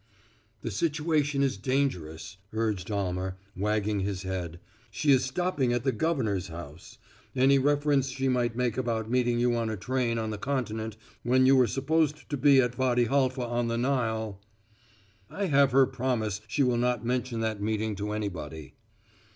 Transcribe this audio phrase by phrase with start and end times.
[0.63, 4.59] "The situation is dangerous," urged Almer, wagging his head.
[4.89, 6.97] "She is stopping at the governor's house;
[7.35, 11.45] any reference she might make about meeting you on a train on the Continent when
[11.45, 14.41] you were supposed to be at Wady Halfa on the Nile"
[15.29, 18.73] "I have her promise she will not mention that meeting to anybody."